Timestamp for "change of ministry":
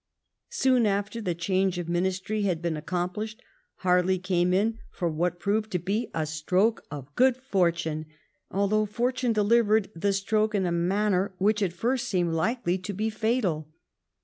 1.35-2.41